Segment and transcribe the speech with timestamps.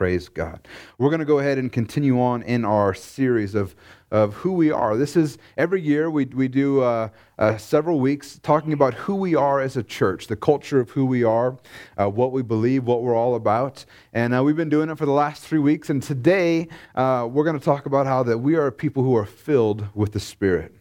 [0.00, 0.66] Praise God.
[0.96, 3.76] We're going to go ahead and continue on in our series of,
[4.10, 4.96] of who we are.
[4.96, 9.34] This is every year we, we do uh, uh, several weeks talking about who we
[9.34, 11.58] are as a church, the culture of who we are,
[11.98, 13.84] uh, what we believe, what we're all about.
[14.14, 15.90] And uh, we've been doing it for the last three weeks.
[15.90, 19.26] And today uh, we're going to talk about how that we are people who are
[19.26, 20.79] filled with the Spirit.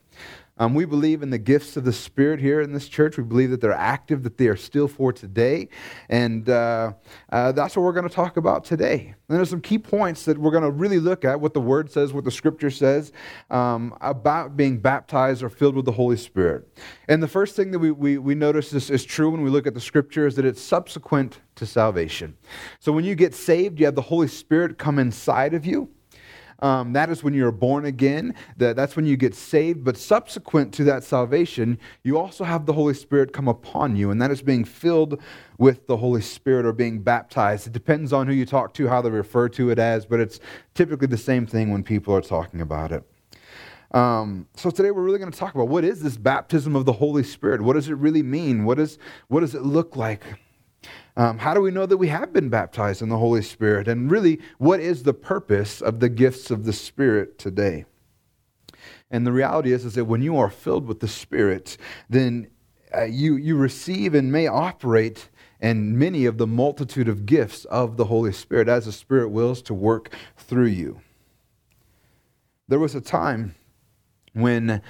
[0.59, 3.17] Um, we believe in the gifts of the Spirit here in this church.
[3.17, 5.69] We believe that they're active, that they are still for today.
[6.09, 6.93] And uh,
[7.31, 9.15] uh, that's what we're going to talk about today.
[9.29, 11.89] And there's some key points that we're going to really look at what the Word
[11.89, 13.14] says, what the Scripture says
[13.50, 16.67] um, about being baptized or filled with the Holy Spirit.
[17.07, 19.65] And the first thing that we, we, we notice is, is true when we look
[19.65, 22.36] at the Scripture is that it's subsequent to salvation.
[22.79, 25.89] So when you get saved, you have the Holy Spirit come inside of you.
[26.61, 28.36] Um, that is when you're born again.
[28.57, 29.83] That, that's when you get saved.
[29.83, 34.22] But subsequent to that salvation, you also have the Holy Spirit come upon you, and
[34.22, 35.22] that is being filled
[35.58, 37.67] with the Holy Spirit or being baptized.
[37.67, 40.39] It depends on who you talk to, how they refer to it as, but it's
[40.73, 43.03] typically the same thing when people are talking about it.
[43.91, 46.94] Um, so today we're really going to talk about what is this baptism of the
[46.94, 47.62] Holy Spirit?
[47.62, 48.64] What does it really mean?
[48.64, 50.23] What, is, what does it look like?
[51.20, 53.89] Um, how do we know that we have been baptized in the Holy Spirit?
[53.89, 57.84] And really, what is the purpose of the gifts of the Spirit today?
[59.12, 61.75] And the reality is, is that when you are filled with the Spirit,
[62.09, 62.47] then
[62.95, 65.28] uh, you, you receive and may operate
[65.59, 69.62] in many of the multitude of gifts of the Holy Spirit as the Spirit wills
[69.64, 71.02] to work through you.
[72.70, 73.56] There was a time
[74.31, 74.81] when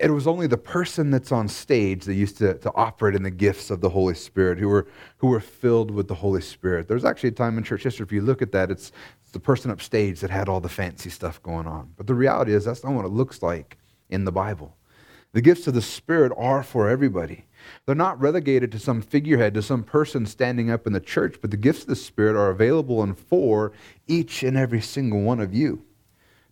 [0.00, 3.30] it was only the person that's on stage that used to, to operate in the
[3.30, 4.86] gifts of the Holy Spirit, who were,
[5.18, 6.88] who were filled with the Holy Spirit.
[6.88, 8.92] There's actually a time in church history, if you look at that, it's,
[9.22, 11.92] it's the person upstage that had all the fancy stuff going on.
[11.98, 13.76] But the reality is, that's not what it looks like
[14.08, 14.74] in the Bible.
[15.32, 17.44] The gifts of the Spirit are for everybody.
[17.84, 21.50] They're not relegated to some figurehead, to some person standing up in the church, but
[21.50, 23.72] the gifts of the Spirit are available and for
[24.08, 25.84] each and every single one of you.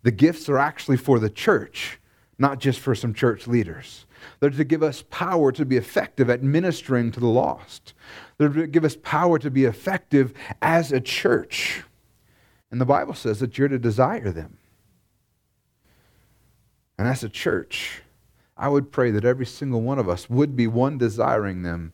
[0.03, 1.99] The gifts are actually for the church
[2.39, 4.05] not just for some church leaders.
[4.39, 7.93] They're to give us power to be effective at ministering to the lost.
[8.37, 11.83] They're to give us power to be effective as a church.
[12.71, 14.57] And the Bible says that you're to desire them.
[16.97, 18.01] And as a church,
[18.57, 21.93] I would pray that every single one of us would be one desiring them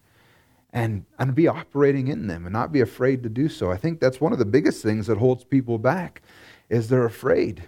[0.73, 3.71] and, and be operating in them and not be afraid to do so.
[3.71, 6.21] I think that's one of the biggest things that holds people back
[6.69, 7.63] is they're afraid.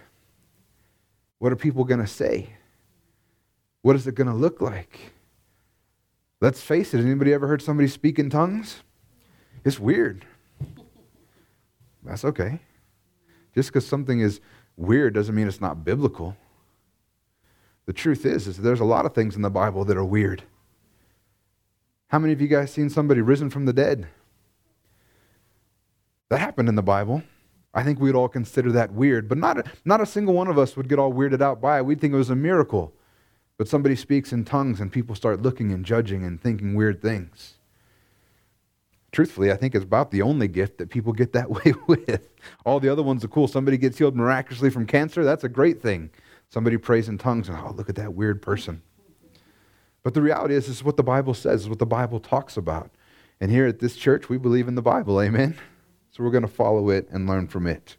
[1.38, 2.50] What are people going to say?
[3.82, 5.12] What is it going to look like?
[6.40, 8.82] Let's face it, Has anybody ever heard somebody speak in tongues?
[9.64, 10.24] It's weird.
[12.04, 12.60] That's okay.
[13.54, 14.40] Just because something is
[14.76, 16.36] weird doesn't mean it's not biblical.
[17.86, 20.42] The truth is, is there's a lot of things in the Bible that are weird.
[22.08, 24.06] How many of you guys seen somebody risen from the dead?
[26.28, 27.22] That happened in the Bible.
[27.74, 30.58] I think we'd all consider that weird, but not a, not a single one of
[30.58, 31.84] us would get all weirded out by it.
[31.84, 32.92] We'd think it was a miracle.
[33.58, 37.54] But somebody speaks in tongues and people start looking and judging and thinking weird things.
[39.10, 42.28] Truthfully, I think it's about the only gift that people get that way with.
[42.64, 43.48] All the other ones are cool.
[43.48, 46.10] Somebody gets healed miraculously from cancer, that's a great thing.
[46.50, 48.80] Somebody prays in tongues and, oh, look at that weird person.
[50.02, 52.56] But the reality is, this is what the Bible says, is what the Bible talks
[52.56, 52.90] about.
[53.40, 55.58] And here at this church, we believe in the Bible, amen?
[56.10, 57.96] So we're going to follow it and learn from it.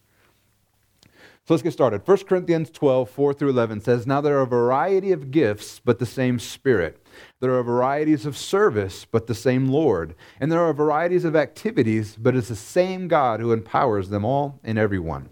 [1.50, 2.08] So let's get started.
[2.08, 5.98] 1 Corinthians 12, 4 through 11 says, Now there are a variety of gifts, but
[5.98, 7.04] the same Spirit.
[7.40, 10.14] There are varieties of service, but the same Lord.
[10.40, 14.60] And there are varieties of activities, but it's the same God who empowers them all
[14.64, 15.28] and everyone.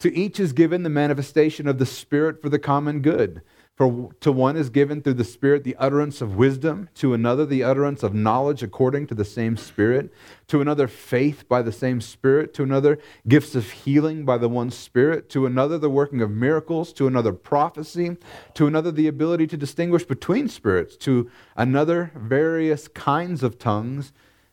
[0.00, 3.40] To each is given the manifestation of the Spirit for the common good.
[3.80, 7.64] For to one is given through the Spirit the utterance of wisdom, to another the
[7.64, 10.12] utterance of knowledge according to the same Spirit,
[10.48, 14.70] to another faith by the same Spirit, to another gifts of healing by the one
[14.70, 18.18] Spirit, to another the working of miracles, to another prophecy,
[18.52, 24.12] to another the ability to distinguish between spirits, to another various kinds of tongues,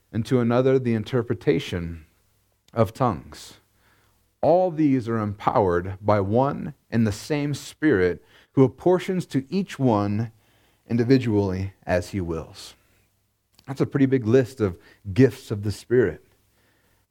[0.09, 2.05] and to another the interpretation
[2.73, 3.55] of tongues.
[4.39, 8.23] All these are empowered by one and the same Spirit
[8.57, 10.31] who apportions to each one
[10.89, 12.73] individually as he wills.
[13.67, 14.79] That's a pretty big list of
[15.13, 16.25] gifts of the Spirit.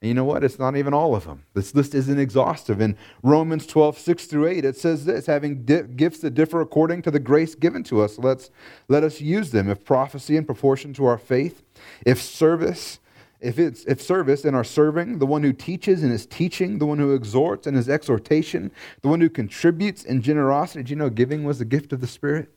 [0.03, 0.43] And you know what?
[0.43, 1.45] It's not even all of them.
[1.55, 2.81] This list isn't exhaustive.
[2.81, 7.03] In Romans 12, 6 through 8, it says this having di- gifts that differ according
[7.03, 8.51] to the grace given to us, let's,
[8.89, 9.71] let us use them.
[9.71, 11.63] If prophecy in proportion to our faith,
[12.05, 12.99] if service
[13.41, 16.87] if it's if service and our serving, the one who teaches and is teaching, the
[16.87, 18.71] one who exhorts and his exhortation,
[19.03, 20.89] the one who contributes in generosity.
[20.89, 22.51] You know giving was a gift of the Spirit?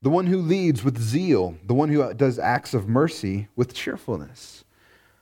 [0.00, 3.74] The one who leads with zeal, the one who uh, does acts of mercy with
[3.74, 4.64] cheerfulness.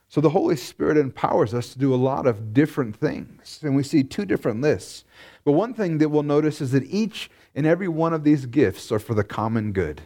[0.09, 3.59] So the Holy Spirit empowers us to do a lot of different things.
[3.61, 5.05] And we see two different lists.
[5.45, 8.91] But one thing that we'll notice is that each and every one of these gifts
[8.91, 10.01] are for the common good.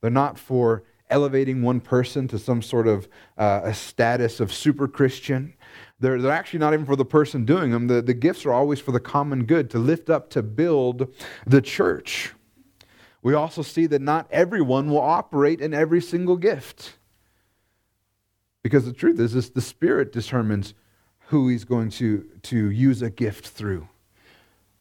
[0.00, 4.88] They're not for elevating one person to some sort of uh, a status of super
[4.88, 5.54] Christian.
[6.00, 7.86] They're, they're actually not even for the person doing them.
[7.86, 11.14] The, the gifts are always for the common good, to lift up, to build
[11.46, 12.32] the church.
[13.22, 16.98] We also see that not everyone will operate in every single gift.
[18.62, 20.74] Because the truth is, this, the Spirit determines
[21.28, 23.88] who He's going to, to use a gift through.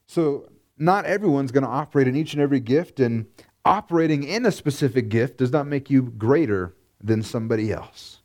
[0.08, 3.28] So, not everyone's going to operate in each and every gift, and
[3.66, 8.22] operating in a specific gift does not make you greater than somebody else.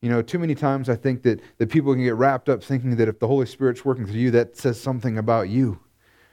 [0.00, 2.96] You know, too many times I think that, that people can get wrapped up thinking
[2.96, 5.80] that if the Holy Spirit's working through you, that says something about you.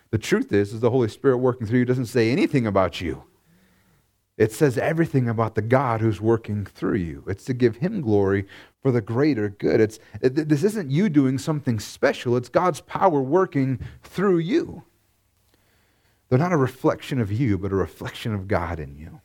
[0.09, 3.23] The truth is, is the Holy Spirit working through you doesn't say anything about you.
[4.38, 7.23] It says everything about the God who's working through you.
[7.27, 8.45] It's to give him glory
[8.81, 9.79] for the greater good.
[9.79, 14.83] It's, it, this isn't you doing something special, it's God's power working through you.
[16.31, 19.19] They're not a reflection of you, but a reflection of God in you.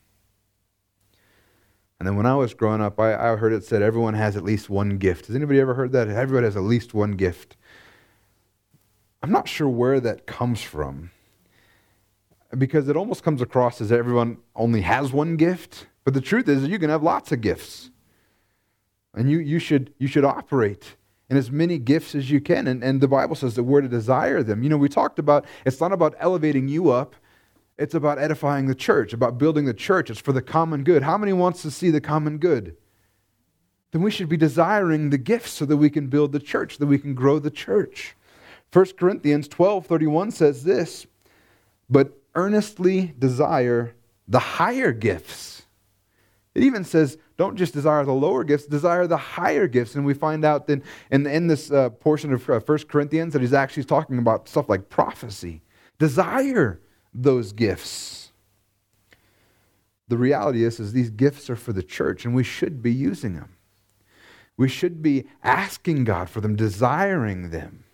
[2.00, 4.42] And then when I was growing up, I, I heard it said everyone has at
[4.42, 5.28] least one gift.
[5.28, 6.08] Has anybody ever heard that?
[6.08, 7.56] Everybody has at least one gift.
[9.22, 11.12] I'm not sure where that comes from
[12.58, 15.86] because it almost comes across as everyone only has one gift.
[16.02, 17.92] But the truth is, you can have lots of gifts.
[19.14, 20.96] And you, you, should, you should operate
[21.28, 22.66] in as many gifts as you can.
[22.66, 24.62] And, and the Bible says that we're to desire them.
[24.62, 27.16] You know, we talked about it's not about elevating you up,
[27.78, 30.10] it's about edifying the church, about building the church.
[30.10, 31.02] It's for the common good.
[31.02, 32.76] How many wants to see the common good?
[33.90, 36.86] Then we should be desiring the gifts so that we can build the church, that
[36.86, 38.14] we can grow the church.
[38.72, 41.06] 1 Corinthians 12 31 says this,
[41.88, 43.94] but earnestly desire
[44.28, 45.62] the higher gifts.
[46.54, 49.94] It even says, don't just desire the lower gifts, desire the higher gifts.
[49.94, 53.42] And we find out that in, in this uh, portion of uh, 1 Corinthians that
[53.42, 55.62] he's actually talking about stuff like prophecy.
[55.98, 56.80] Desire
[57.12, 58.32] those gifts.
[60.08, 63.34] The reality is, is these gifts are for the church, and we should be using
[63.34, 63.56] them.
[64.56, 67.84] We should be asking God for them, desiring them.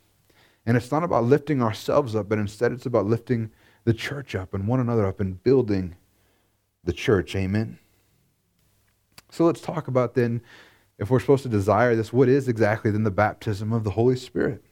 [0.64, 3.50] And it's not about lifting ourselves up, but instead it's about lifting
[3.84, 5.96] the church up and one another up and building
[6.84, 7.34] the church.
[7.34, 7.78] Amen.
[9.32, 10.42] So let's talk about then,
[10.98, 14.14] if we're supposed to desire this, what is exactly then the baptism of the Holy
[14.14, 14.62] Spirit?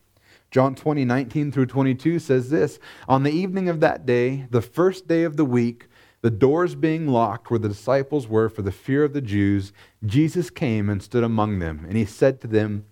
[0.50, 2.78] John 20, 19 through 22 says this
[3.08, 5.86] On the evening of that day, the first day of the week,
[6.20, 9.72] the doors being locked where the disciples were for the fear of the Jews,
[10.04, 12.84] Jesus came and stood among them, and he said to them,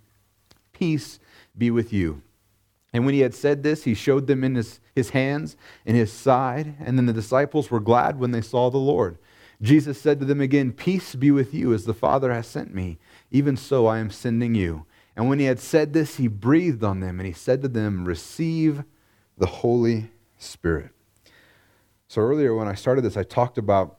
[0.73, 1.21] Peace
[1.56, 2.23] be with you.
[2.94, 5.55] And when he had said this, he showed them in his, his hands
[5.85, 6.76] and his side.
[6.81, 9.19] And then the disciples were glad when they saw the Lord.
[9.61, 12.99] Jesus said to them again, Peace be with you, as the Father has sent me.
[13.31, 14.87] Even so I am sending you.
[15.17, 18.05] And when he had said this, he breathed on them and he said to them,
[18.05, 18.85] Receive
[19.37, 20.91] the Holy Spirit.
[22.07, 23.99] So earlier, when I started this, I talked about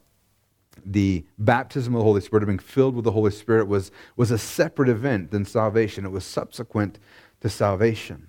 [0.85, 4.37] the baptism of the Holy Spirit, being filled with the Holy Spirit, was, was a
[4.37, 6.05] separate event than salvation.
[6.05, 6.99] It was subsequent
[7.41, 8.27] to salvation.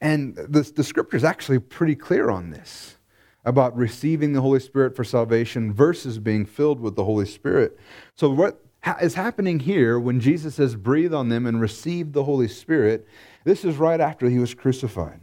[0.00, 2.96] And the, the scripture is actually pretty clear on this
[3.44, 7.78] about receiving the Holy Spirit for salvation versus being filled with the Holy Spirit.
[8.14, 8.60] So, what
[9.00, 13.06] is happening here when Jesus says, breathe on them and receive the Holy Spirit?
[13.44, 15.20] This is right after he was crucified.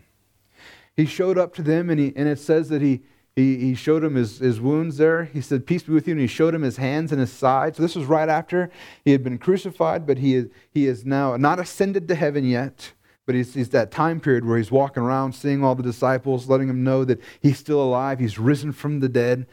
[0.96, 3.02] He showed up to them, and, he, and it says that he,
[3.36, 5.26] he, he showed him his, his wounds there.
[5.26, 6.12] He said, Peace be with you.
[6.14, 7.78] And he showed him his hands and his side.
[7.78, 8.70] So, this was right after
[9.06, 12.92] he had been crucified, but he is, he is now not ascended to heaven yet
[13.30, 16.68] but he's, he's, that time period where he's walking around seeing all the disciples, letting
[16.68, 19.46] them know that he's still alive, he's risen from the dead.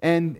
[0.00, 0.38] And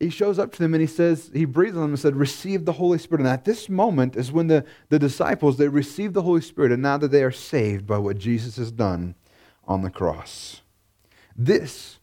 [0.00, 2.64] he shows up to them and he says, he breathes on them and said, Receive
[2.64, 3.20] the Holy Spirit.
[3.20, 6.80] And at this moment is when the, the disciples they receive the Holy Spirit, and
[6.80, 9.16] now that they are saved by what Jesus has done
[9.68, 10.62] on the cross.
[11.36, 11.98] This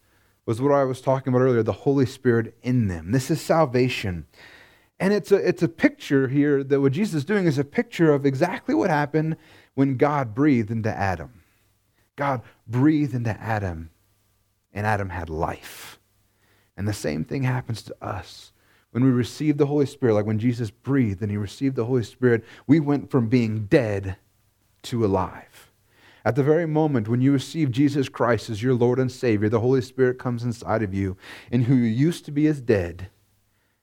[0.46, 3.12] was what I was talking about earlier, the Holy Spirit in them.
[3.12, 4.28] This is salvation.
[5.00, 8.13] And it's a, it's a picture here that what Jesus is doing is a picture
[8.13, 9.36] of exactly what happened
[9.82, 11.42] when God breathed into Adam.
[12.16, 13.90] God breathed into Adam,
[14.72, 16.00] and Adam had life.
[16.78, 18.52] And the same thing happens to us.
[18.92, 22.04] When we receive the Holy Spirit, like when Jesus breathed and he received the Holy
[22.04, 24.18] Spirit, we went from being dead
[24.84, 25.72] to alive.
[26.24, 29.62] At the very moment when you receive Jesus Christ as your Lord and Savior, the
[29.62, 31.18] Holy Spirit comes inside of you,
[31.52, 33.10] and who you used to be as dead,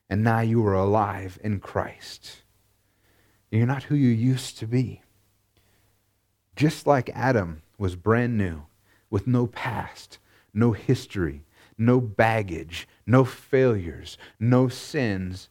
[0.09, 2.43] and now you are alive in Christ.
[3.51, 5.01] You're not who you used to be.
[6.59, 8.63] Just like Adam was brand new,
[9.09, 10.17] with no past,
[10.53, 11.45] no history,
[11.77, 15.47] no baggage, no failures, no sins,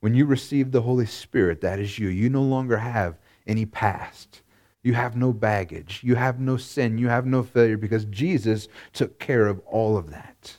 [0.00, 2.08] When you receive the Holy Spirit, that is you.
[2.08, 4.40] You no longer have any past.
[4.82, 6.00] You have no baggage.
[6.02, 6.96] You have no sin.
[6.96, 10.56] You have no failure because Jesus took care of all of that.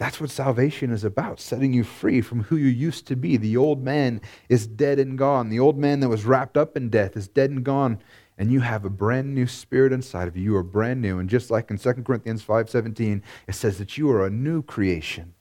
[0.00, 3.36] That's what salvation is about, setting you free from who you used to be.
[3.36, 5.50] The old man is dead and gone.
[5.50, 7.98] The old man that was wrapped up in death is dead and gone,
[8.38, 10.42] and you have a brand new spirit inside of you.
[10.42, 11.18] You are brand new.
[11.18, 15.34] And just like in 2 Corinthians 5:17, it says that you are a new creation.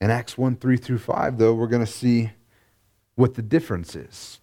[0.00, 2.32] In Acts 1 3 through 5, though, we're going to see
[3.14, 4.40] what the difference is.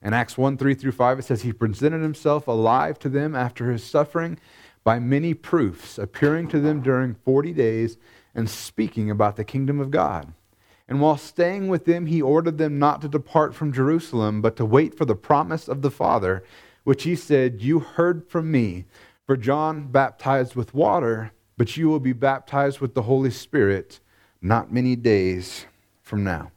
[0.00, 3.72] In Acts 1 3 through 5, it says, He presented Himself alive to them after
[3.72, 4.38] His suffering
[4.84, 7.96] by many proofs, appearing to them during 40 days
[8.34, 10.32] and speaking about the kingdom of God.
[10.86, 14.66] And while staying with them, he ordered them not to depart from Jerusalem, but to
[14.66, 16.44] wait for the promise of the Father,
[16.84, 18.84] which he said, You heard from me.
[19.26, 24.00] For John baptized with water, but you will be baptized with the Holy Spirit
[24.42, 25.64] not many days
[26.02, 26.52] from now.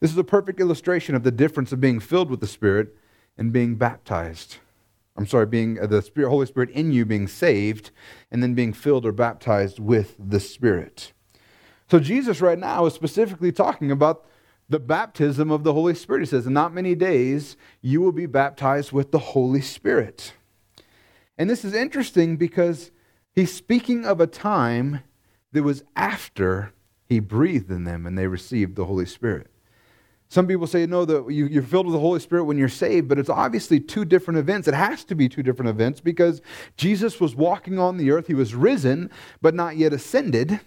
[0.00, 2.94] This is a perfect illustration of the difference of being filled with the Spirit
[3.38, 4.58] and being baptized.
[5.16, 7.90] I'm sorry, being uh, the Spirit, Holy Spirit in you being saved
[8.30, 11.12] and then being filled or baptized with the Spirit.
[11.90, 14.26] So Jesus right now is specifically talking about
[14.68, 16.20] the baptism of the Holy Spirit.
[16.20, 20.32] He says, In not many days you will be baptized with the Holy Spirit.
[21.38, 22.90] And this is interesting because
[23.32, 25.02] he's speaking of a time
[25.52, 26.72] that was after
[27.04, 29.48] he breathed in them and they received the Holy Spirit.
[30.28, 33.08] Some people say, no, that you, are filled with the Holy Spirit when you're saved,
[33.08, 34.66] but it's obviously two different events.
[34.66, 36.42] It has to be two different events because
[36.76, 38.26] Jesus was walking on the earth.
[38.26, 40.60] He was risen, but not yet ascended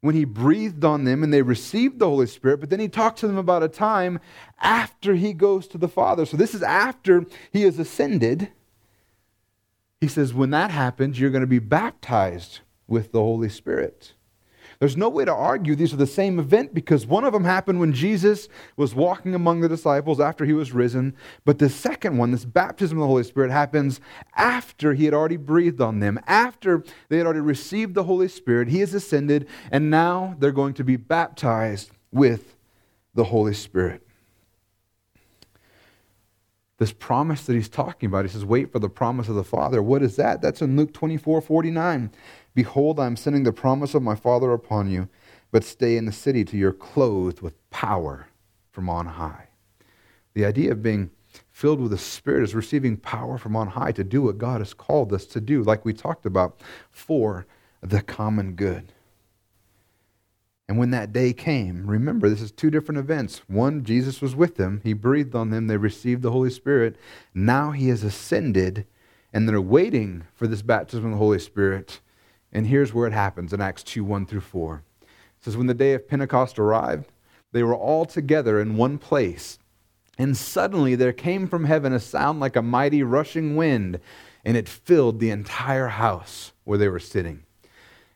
[0.00, 2.60] when he breathed on them and they received the Holy Spirit.
[2.60, 4.18] But then he talks to them about a time
[4.58, 6.24] after he goes to the Father.
[6.24, 8.50] So this is after he has ascended.
[10.00, 14.14] He says, when that happens, you're going to be baptized with the Holy Spirit.
[14.80, 17.80] There's no way to argue these are the same event because one of them happened
[17.80, 21.14] when Jesus was walking among the disciples after he was risen.
[21.44, 24.00] But the second one, this baptism of the Holy Spirit, happens
[24.36, 28.68] after he had already breathed on them, after they had already received the Holy Spirit.
[28.68, 32.56] He has ascended, and now they're going to be baptized with
[33.14, 34.06] the Holy Spirit.
[36.78, 39.82] This promise that he's talking about, he says, wait for the promise of the Father.
[39.82, 40.40] What is that?
[40.40, 42.10] That's in Luke 24 49.
[42.54, 45.08] Behold, I am sending the promise of my Father upon you,
[45.50, 48.28] but stay in the city till you're clothed with power
[48.70, 49.48] from on high.
[50.34, 51.10] The idea of being
[51.50, 54.74] filled with the Spirit is receiving power from on high to do what God has
[54.74, 57.46] called us to do, like we talked about, for
[57.80, 58.92] the common good.
[60.68, 63.42] And when that day came, remember, this is two different events.
[63.48, 66.96] One, Jesus was with them, he breathed on them, they received the Holy Spirit.
[67.34, 68.86] Now he has ascended,
[69.32, 72.00] and they're waiting for this baptism of the Holy Spirit
[72.52, 74.82] and here's where it happens in Acts 2 1 through 4.
[75.02, 75.08] It
[75.44, 77.10] says, When the day of Pentecost arrived,
[77.52, 79.58] they were all together in one place.
[80.18, 84.00] And suddenly there came from heaven a sound like a mighty rushing wind,
[84.44, 87.44] and it filled the entire house where they were sitting.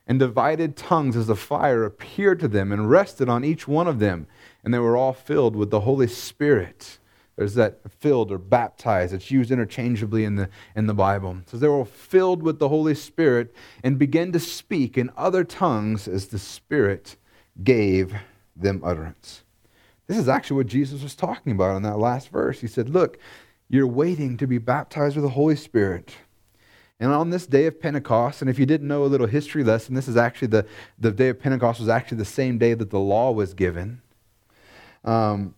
[0.06, 4.00] And divided tongues as a fire appeared to them and rested on each one of
[4.00, 4.26] them,
[4.62, 6.98] and they were all filled with the Holy Spirit
[7.36, 9.12] there's that filled or baptized.
[9.12, 11.38] It's used interchangeably in the, in the Bible.
[11.40, 15.42] It says they were filled with the Holy Spirit and began to speak in other
[15.42, 17.16] tongues as the Spirit
[17.62, 18.14] gave
[18.54, 19.42] them utterance.
[20.06, 22.60] This is actually what Jesus was talking about in that last verse.
[22.60, 23.18] He said, Look,
[23.68, 26.14] you're waiting to be baptized with the Holy Spirit.
[27.00, 29.94] And on this day of Pentecost, and if you didn't know a little history lesson,
[29.94, 30.66] this is actually the,
[30.98, 34.00] the day of Pentecost was actually the same day that the law was given.
[35.04, 35.54] Um,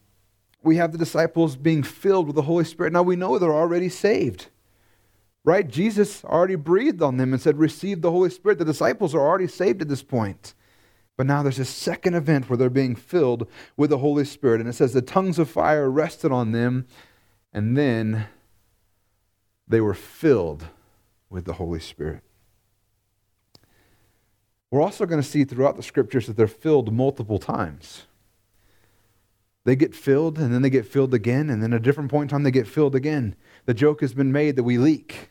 [0.66, 2.92] we have the disciples being filled with the Holy Spirit.
[2.92, 4.48] Now we know they're already saved.
[5.44, 5.66] Right?
[5.66, 8.58] Jesus already breathed on them and said, Receive the Holy Spirit.
[8.58, 10.54] The disciples are already saved at this point.
[11.16, 14.60] But now there's a second event where they're being filled with the Holy Spirit.
[14.60, 16.86] And it says, The tongues of fire rested on them,
[17.52, 18.26] and then
[19.68, 20.66] they were filled
[21.30, 22.22] with the Holy Spirit.
[24.70, 28.06] We're also going to see throughout the scriptures that they're filled multiple times.
[29.66, 32.30] They get filled and then they get filled again, and then at a different point
[32.30, 33.34] in time they get filled again.
[33.64, 35.28] The joke has been made that we leak.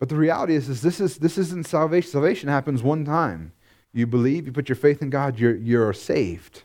[0.00, 2.10] But the reality is, is this, is, this isn't salvation.
[2.10, 3.52] Salvation happens one time.
[3.92, 6.64] You believe, you put your faith in God, you're, you're saved.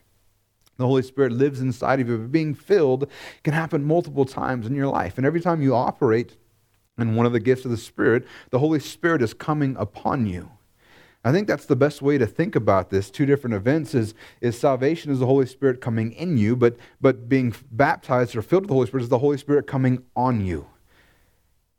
[0.78, 2.18] The Holy Spirit lives inside of you.
[2.18, 3.08] But being filled
[3.44, 5.20] can happen multiple times in your life.
[5.20, 6.36] And every time you operate
[6.98, 10.50] in one of the gifts of the Spirit, the Holy Spirit is coming upon you.
[11.26, 13.10] I think that's the best way to think about this.
[13.10, 17.28] Two different events is, is salvation is the Holy Spirit coming in you, but, but
[17.28, 20.68] being baptized or filled with the Holy Spirit is the Holy Spirit coming on you.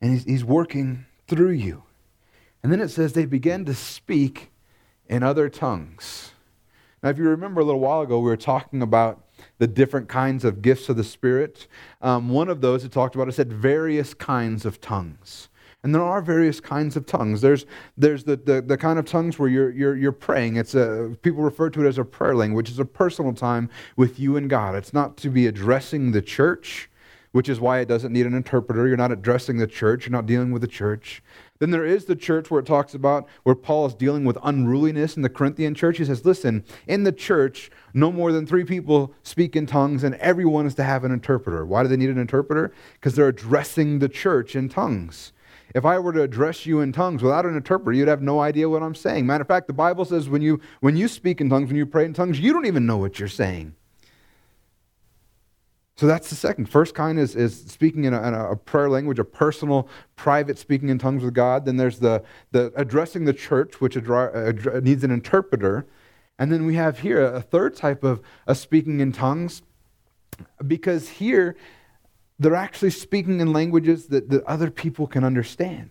[0.00, 1.85] And he's, he's working through you.
[2.65, 4.50] And then it says they began to speak
[5.09, 6.33] in other tongues.
[7.00, 9.23] Now, if you remember a little while ago, we were talking about
[9.59, 11.69] the different kinds of gifts of the Spirit.
[12.03, 15.49] Um, one of those it talked about, it said various kinds of tongues.
[15.87, 17.43] And there are various kinds of tongues.
[17.43, 17.64] There's,
[17.97, 20.57] there's the, the, the kind of tongues where you're, you're, you're praying.
[20.57, 22.71] It's a, people refer to it as a prayer language.
[22.71, 24.75] It's a personal time with you and God.
[24.75, 26.90] It's not to be addressing the church,
[27.31, 28.88] which is why it doesn't need an interpreter.
[28.88, 30.07] You're not addressing the church.
[30.07, 31.23] You're not dealing with the church.
[31.61, 35.14] Then there is the church where it talks about where Paul is dealing with unruliness
[35.14, 35.99] in the Corinthian church.
[35.99, 40.16] He says, listen, in the church, no more than three people speak in tongues, and
[40.16, 41.64] everyone is to have an interpreter.
[41.64, 42.73] Why do they need an interpreter?
[42.95, 45.33] Because they're addressing the church in tongues.
[45.75, 48.68] If I were to address you in tongues without an interpreter, you'd have no idea
[48.68, 49.26] what I'm saying.
[49.26, 51.87] Matter of fact, the Bible says when you when you speak in tongues, when you
[51.87, 53.75] pray in tongues, you don't even know what you're saying.
[55.96, 56.68] So that's the second.
[56.68, 60.90] First kind is, is speaking in a, in a, prayer language, a personal, private speaking
[60.90, 61.64] in tongues with God.
[61.64, 65.87] Then there's the, the addressing the church, which needs an interpreter.
[66.38, 69.62] And then we have here a third type of, of speaking in tongues,
[70.66, 71.56] because here
[72.38, 75.90] they're actually speaking in languages that, that other people can understand.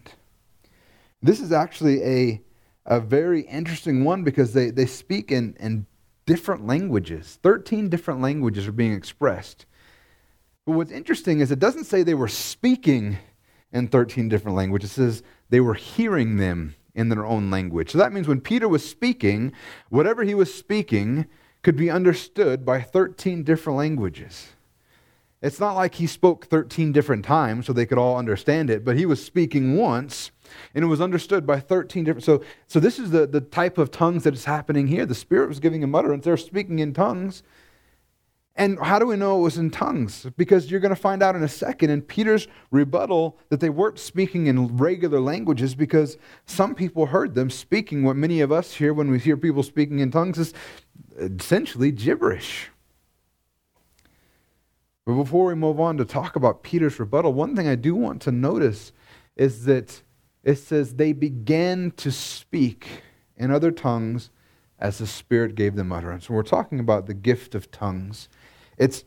[1.22, 2.42] This is actually a,
[2.86, 5.88] a very interesting one because they, they speak in, in
[6.26, 7.40] different languages.
[7.42, 9.66] 13 different languages are being expressed.
[10.66, 13.18] But what's interesting is it doesn't say they were speaking
[13.72, 14.92] in 13 different languages.
[14.92, 17.92] It says they were hearing them in their own language.
[17.92, 19.52] So that means when Peter was speaking,
[19.90, 21.26] whatever he was speaking
[21.62, 24.55] could be understood by 13 different languages.
[25.46, 28.98] It's not like he spoke 13 different times so they could all understand it, but
[28.98, 30.32] he was speaking once
[30.74, 32.24] and it was understood by 13 different.
[32.24, 35.06] So, so this is the, the type of tongues that is happening here.
[35.06, 36.26] The Spirit was giving him utterance.
[36.26, 37.44] They're speaking in tongues.
[38.56, 40.26] And how do we know it was in tongues?
[40.36, 44.00] Because you're going to find out in a second in Peter's rebuttal that they weren't
[44.00, 48.96] speaking in regular languages because some people heard them speaking what many of us hear
[48.96, 50.56] when we hear people speaking in tongues is
[51.22, 52.72] uh, essentially gibberish.
[55.06, 58.22] But before we move on to talk about Peter's rebuttal, one thing I do want
[58.24, 58.92] to notice
[59.36, 60.02] is that
[60.44, 62.88] it says they began to speak
[63.38, 64.32] in other tongues
[64.80, 66.30] as the Spirit gave them utterance.
[66.30, 68.30] When we're talking about the gift of tongues,
[68.78, 69.04] it's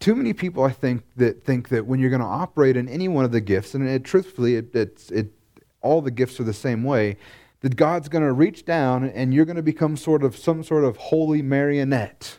[0.00, 3.08] too many people, I think, that think that when you're going to operate in any
[3.08, 5.32] one of the gifts, and it, truthfully, it, it's, it,
[5.80, 7.16] all the gifts are the same way,
[7.60, 10.84] that God's going to reach down and you're going to become sort of some sort
[10.84, 12.38] of holy marionette.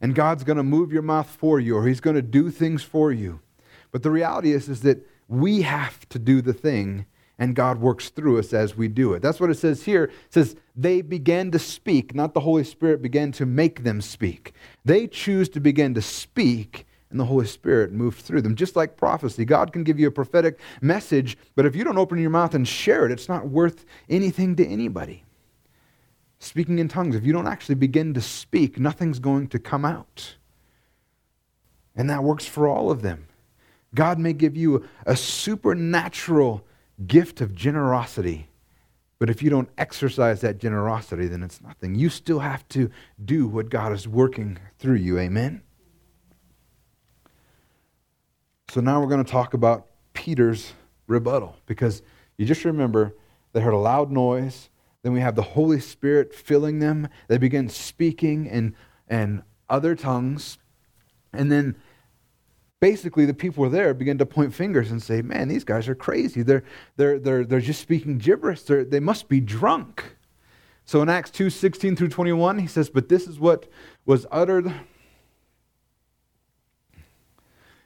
[0.00, 2.82] And God's going to move your mouth for you, or He's going to do things
[2.82, 3.40] for you.
[3.90, 7.06] But the reality is, is that we have to do the thing
[7.38, 9.22] and God works through us as we do it.
[9.22, 10.04] That's what it says here.
[10.04, 14.52] It says they began to speak, not the Holy Spirit began to make them speak.
[14.84, 18.56] They choose to begin to speak, and the Holy Spirit moved through them.
[18.56, 22.18] Just like prophecy, God can give you a prophetic message, but if you don't open
[22.18, 25.24] your mouth and share it, it's not worth anything to anybody.
[26.38, 30.36] Speaking in tongues, if you don't actually begin to speak, nothing's going to come out.
[31.96, 33.26] And that works for all of them.
[33.94, 36.64] God may give you a supernatural
[37.06, 38.48] gift of generosity.
[39.18, 41.96] But if you don't exercise that generosity, then it's nothing.
[41.96, 42.90] You still have to
[43.24, 45.18] do what God is working through you.
[45.18, 45.62] Amen?
[48.70, 50.72] So now we're going to talk about Peter's
[51.08, 52.02] rebuttal because
[52.36, 53.14] you just remember
[53.52, 54.68] they heard a loud noise.
[55.08, 57.08] Then we have the Holy Spirit filling them.
[57.28, 58.76] They begin speaking in,
[59.08, 60.58] in other tongues.
[61.32, 61.76] And then
[62.78, 66.42] basically the people there begin to point fingers and say, man, these guys are crazy.
[66.42, 66.62] They're,
[66.96, 68.64] they're, they're, they're just speaking gibberish.
[68.64, 70.16] They're, they must be drunk.
[70.84, 73.64] So in Acts 2 16 through 21, he says, But this is what
[74.04, 74.70] was uttered.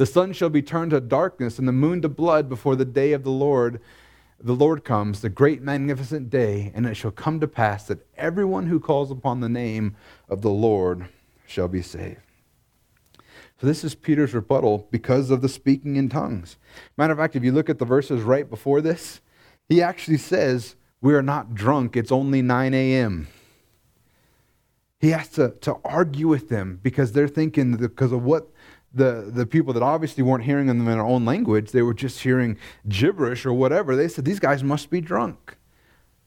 [0.00, 3.12] The sun shall be turned to darkness, and the moon to blood before the day
[3.12, 3.82] of the Lord.
[4.42, 8.68] The Lord comes, the great magnificent day, and it shall come to pass that everyone
[8.68, 9.94] who calls upon the name
[10.26, 11.08] of the Lord
[11.46, 12.22] shall be saved.
[13.60, 16.56] So this is Peter's rebuttal because of the speaking in tongues.
[16.96, 19.20] Matter of fact, if you look at the verses right before this,
[19.68, 23.28] he actually says, We are not drunk, it's only 9 a.m.
[24.98, 28.50] He has to, to argue with them because they're thinking because of what
[28.92, 32.20] the, the people that obviously weren't hearing them in their own language, they were just
[32.20, 35.56] hearing gibberish or whatever, they said, These guys must be drunk.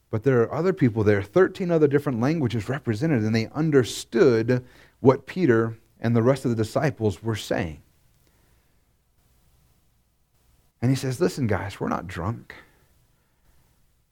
[0.09, 4.63] But there are other people there, 13 other different languages represented, and they understood
[4.99, 7.81] what Peter and the rest of the disciples were saying.
[10.81, 12.53] And he says, Listen, guys, we're not drunk.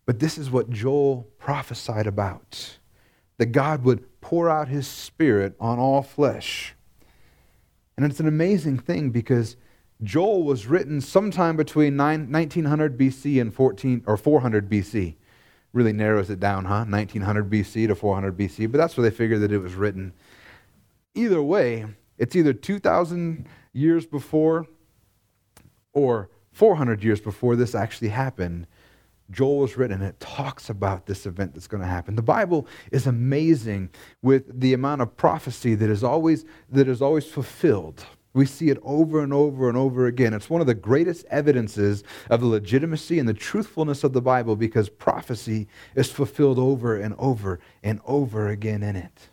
[0.05, 2.77] But this is what Joel prophesied about
[3.37, 6.75] that God would pour out his spirit on all flesh.
[8.01, 9.57] And it's an amazing thing because
[10.01, 15.17] Joel was written sometime between 9, 1900 BC and 14 or 400 BC.
[15.71, 16.85] Really narrows it down, huh?
[16.89, 20.13] 1900 BC to 400 BC, but that's where they figured that it was written.
[21.13, 21.85] Either way,
[22.17, 24.65] it's either 2000 years before
[25.93, 28.65] or 400 years before this actually happened,
[29.31, 32.15] Joel was written, and it talks about this event that's going to happen.
[32.15, 33.89] The Bible is amazing
[34.21, 38.05] with the amount of prophecy that is always, that is always fulfilled.
[38.33, 40.33] We see it over and over and over again.
[40.33, 44.55] It's one of the greatest evidences of the legitimacy and the truthfulness of the Bible
[44.55, 49.29] because prophecy is fulfilled over and over and over again in it.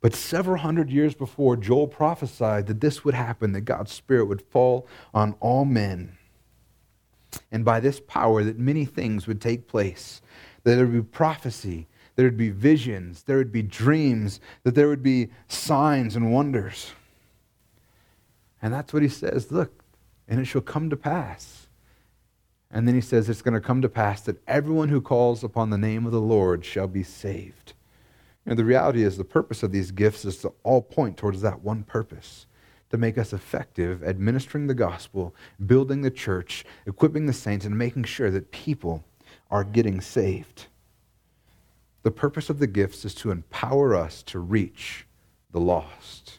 [0.00, 4.42] But several hundred years before, Joel prophesied that this would happen, that God's Spirit would
[4.42, 6.18] fall on all men.
[7.50, 10.22] And by this power, that many things would take place,
[10.64, 14.88] that there would be prophecy, there would be visions, there would be dreams, that there
[14.88, 16.92] would be signs and wonders.
[18.60, 19.82] And that's what he says look,
[20.28, 21.66] and it shall come to pass.
[22.70, 25.70] And then he says, It's going to come to pass that everyone who calls upon
[25.70, 27.74] the name of the Lord shall be saved.
[28.44, 31.42] You know, the reality is the purpose of these gifts is to all point towards
[31.42, 32.46] that one purpose
[32.92, 38.04] to make us effective administering the gospel, building the church, equipping the saints, and making
[38.04, 39.02] sure that people
[39.50, 40.66] are getting saved.
[42.02, 45.06] The purpose of the gifts is to empower us to reach
[45.52, 46.38] the lost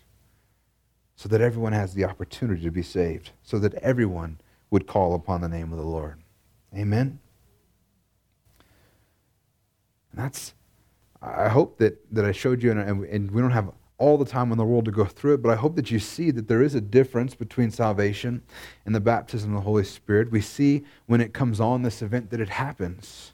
[1.16, 4.40] so that everyone has the opportunity to be saved, so that everyone
[4.70, 6.22] would call upon the name of the Lord.
[6.76, 7.20] Amen?
[10.12, 10.54] And that's
[11.20, 13.72] I hope that, that I showed you, and, and we don't have
[14.04, 15.98] all the time in the world to go through it, but I hope that you
[15.98, 18.42] see that there is a difference between salvation
[18.86, 20.30] and the baptism of the Holy Spirit.
[20.30, 23.32] We see when it comes on this event that it happens.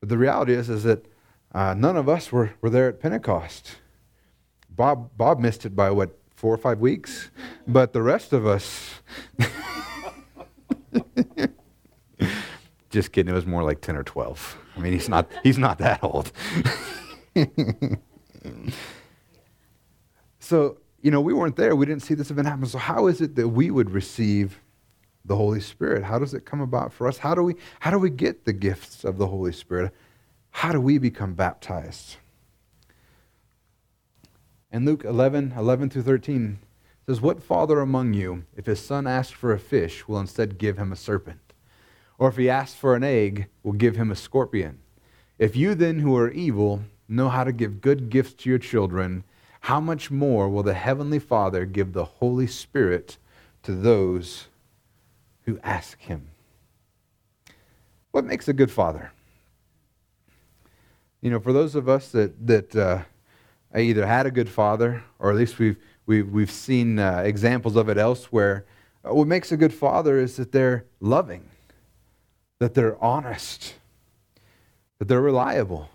[0.00, 1.06] But the reality is, is that
[1.54, 3.76] uh, none of us were, were there at Pentecost.
[4.68, 7.30] Bob, Bob missed it by what, four or five weeks?
[7.68, 8.94] But the rest of us.
[12.90, 13.30] Just kidding.
[13.30, 14.58] It was more like 10 or 12.
[14.76, 16.32] I mean, he's not, he's not that old.
[20.50, 21.76] so, you know, we weren't there.
[21.76, 22.66] We didn't see this event happen.
[22.66, 24.58] So, how is it that we would receive
[25.24, 26.02] the Holy Spirit?
[26.02, 27.18] How does it come about for us?
[27.18, 29.94] How do we, how do we get the gifts of the Holy Spirit?
[30.50, 32.16] How do we become baptized?
[34.72, 36.58] And Luke 11, 11 through 13
[37.06, 40.78] says, What father among you, if his son asks for a fish, will instead give
[40.78, 41.52] him a serpent?
[42.18, 44.80] Or if he asks for an egg, will give him a scorpion.
[45.38, 49.22] If you then, who are evil, know how to give good gifts to your children,
[49.60, 53.18] how much more will the Heavenly Father give the Holy Spirit
[53.62, 54.46] to those
[55.44, 56.28] who ask Him?
[58.10, 59.12] What makes a good father?
[61.20, 63.02] You know, for those of us that, that uh,
[63.76, 67.88] either had a good father, or at least we've, we've, we've seen uh, examples of
[67.88, 68.64] it elsewhere,
[69.04, 71.44] uh, what makes a good father is that they're loving
[72.60, 73.74] that they're honest,
[74.98, 75.88] that they're reliable.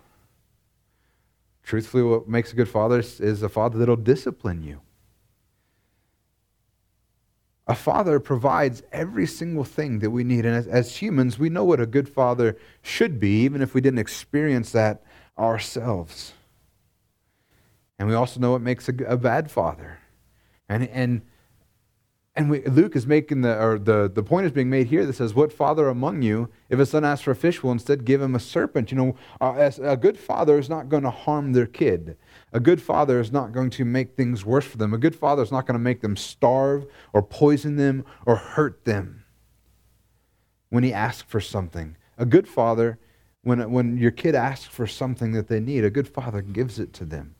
[1.66, 4.82] Truthfully, what makes a good father is a father that'll discipline you.
[7.66, 10.46] A father provides every single thing that we need.
[10.46, 13.80] And as, as, humans, we know what a good father should be, even if we
[13.80, 15.02] didn't experience that
[15.36, 16.34] ourselves.
[17.98, 19.98] And we also know what makes a, a bad father.
[20.68, 21.22] And, and
[22.36, 25.14] and we, Luke is making the, or the, the point is being made here that
[25.14, 28.20] says, What father among you, if a son asks for a fish, will instead give
[28.20, 28.92] him a serpent?
[28.92, 32.18] You know, uh, a good father is not going to harm their kid.
[32.52, 34.92] A good father is not going to make things worse for them.
[34.92, 38.84] A good father is not going to make them starve or poison them or hurt
[38.84, 39.24] them
[40.68, 41.96] when he asks for something.
[42.18, 42.98] A good father,
[43.42, 46.92] when, when your kid asks for something that they need, a good father gives it
[46.94, 47.34] to them.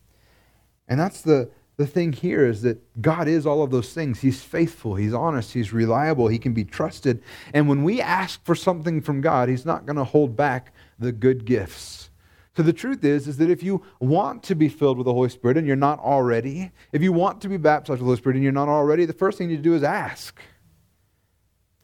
[0.88, 4.20] And that's the, the thing here is that God is all of those things.
[4.20, 7.22] He's faithful, He's honest, He's reliable, He can be trusted.
[7.52, 11.12] And when we ask for something from God, He's not going to hold back the
[11.12, 12.10] good gifts.
[12.56, 15.28] So the truth is, is that if you want to be filled with the Holy
[15.28, 18.36] Spirit and you're not already, if you want to be baptized with the Holy Spirit
[18.36, 20.40] and you're not already, the first thing you do is ask.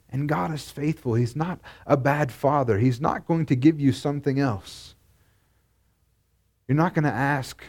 [0.09, 1.15] And God is faithful.
[1.15, 2.79] He's not a bad father.
[2.79, 4.95] He's not going to give you something else.
[6.67, 7.63] You're not going to ask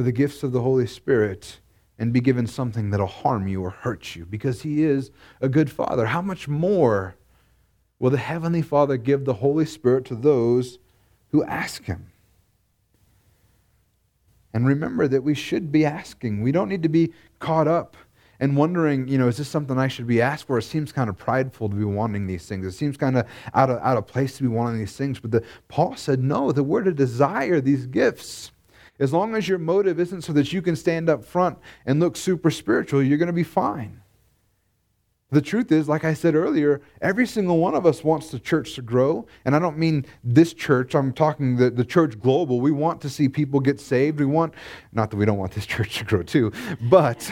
[0.00, 1.60] for the gifts of the Holy Spirit
[1.98, 5.10] and be given something that'll harm you or hurt you because he is
[5.42, 6.06] a good father.
[6.06, 7.16] How much more
[7.98, 10.78] will the Heavenly Father give the Holy Spirit to those
[11.32, 12.06] who ask him?
[14.54, 16.40] And remember that we should be asking.
[16.40, 17.94] We don't need to be caught up
[18.40, 20.56] and wondering, you know, is this something I should be asked for?
[20.56, 22.64] It seems kind of prideful to be wanting these things.
[22.64, 25.20] It seems kind of out of, out of place to be wanting these things.
[25.20, 28.52] But the, Paul said, no, that we're to desire these gifts.
[29.00, 32.16] As long as your motive isn't so that you can stand up front and look
[32.16, 34.02] super spiritual, you're going to be fine.
[35.30, 38.74] The truth is, like I said earlier, every single one of us wants the church
[38.74, 39.26] to grow.
[39.44, 42.60] And I don't mean this church, I'm talking the, the church global.
[42.60, 44.18] We want to see people get saved.
[44.18, 44.54] We want,
[44.92, 47.30] not that we don't want this church to grow too, but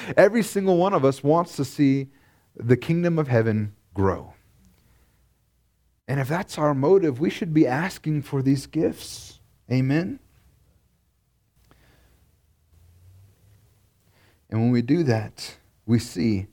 [0.16, 2.08] every single one of us wants to see
[2.54, 4.34] the kingdom of heaven grow.
[6.06, 9.40] And if that's our motive, we should be asking for these gifts.
[9.70, 10.18] Amen?
[14.52, 16.46] And when we do that, we see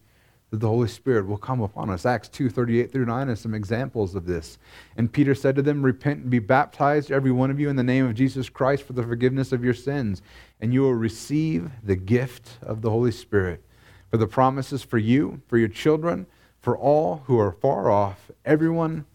[0.50, 2.06] that the Holy Spirit will come upon us.
[2.06, 4.58] Acts 2 38 through 9 are some examples of this.
[4.96, 7.84] And Peter said to them, Repent and be baptized, every one of you, in the
[7.84, 10.22] name of Jesus Christ for the forgiveness of your sins,
[10.62, 13.66] and you will receive the gift of the Holy Spirit.
[14.10, 16.26] For the promises for you, for your children,
[16.62, 19.06] for all who are far off, everyone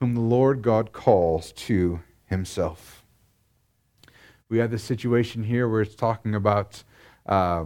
[0.00, 3.06] whom the Lord God calls to himself.
[4.50, 6.84] We have this situation here where it's talking about.
[7.24, 7.64] Uh,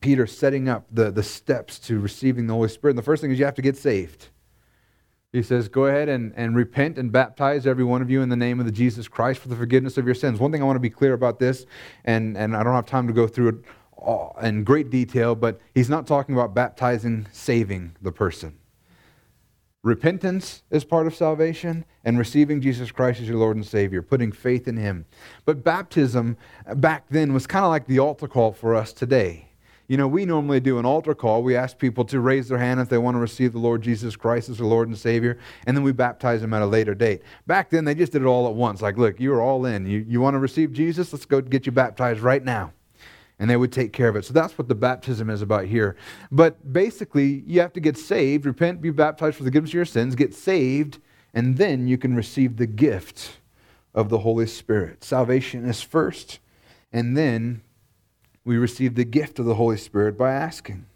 [0.00, 2.92] Peter setting up the, the steps to receiving the Holy Spirit.
[2.92, 4.28] And the first thing is you have to get saved.
[5.32, 8.36] He says, Go ahead and, and repent and baptize every one of you in the
[8.36, 10.40] name of the Jesus Christ for the forgiveness of your sins.
[10.40, 11.66] One thing I want to be clear about this,
[12.04, 13.56] and, and I don't have time to go through it
[13.96, 18.58] all in great detail, but he's not talking about baptizing, saving the person.
[19.82, 24.32] Repentance is part of salvation, and receiving Jesus Christ as your Lord and Savior, putting
[24.32, 25.06] faith in Him.
[25.44, 26.36] But baptism
[26.76, 29.45] back then was kind of like the altar call for us today.
[29.88, 31.42] You know, we normally do an altar call.
[31.42, 34.16] We ask people to raise their hand if they want to receive the Lord Jesus
[34.16, 37.22] Christ as their Lord and Savior, and then we baptize them at a later date.
[37.46, 38.82] Back then, they just did it all at once.
[38.82, 39.86] Like, look, you're all in.
[39.86, 41.12] You, you want to receive Jesus?
[41.12, 42.72] Let's go get you baptized right now.
[43.38, 44.24] And they would take care of it.
[44.24, 45.94] So that's what the baptism is about here.
[46.32, 49.84] But basically, you have to get saved, repent, be baptized for the forgiveness of your
[49.84, 50.98] sins, get saved,
[51.34, 53.40] and then you can receive the gift
[53.94, 55.04] of the Holy Spirit.
[55.04, 56.38] Salvation is first,
[56.92, 57.60] and then
[58.46, 60.86] we receive the gift of the Holy Spirit by asking.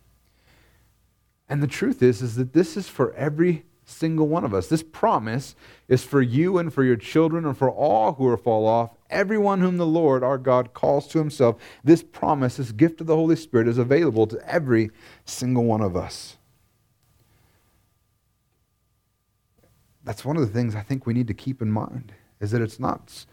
[1.48, 4.68] And the truth is, is that this is for every single one of us.
[4.68, 5.56] This promise
[5.88, 9.60] is for you and for your children and for all who are fall off, everyone
[9.60, 11.60] whom the Lord our God calls to himself.
[11.82, 14.92] This promise, this gift of the Holy Spirit is available to every
[15.24, 16.36] single one of us.
[20.04, 22.62] That's one of the things I think we need to keep in mind is that
[22.62, 23.26] it's not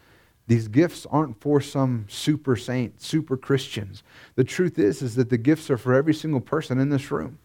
[0.48, 4.02] these gifts aren't for some super saint, super Christians.
[4.34, 7.38] The truth is is that the gifts are for every single person in this room.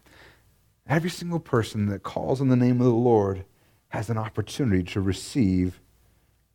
[0.86, 3.44] Every single person that calls on the name of the Lord
[3.88, 5.80] has an opportunity to receive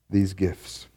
[0.09, 0.87] these gifts.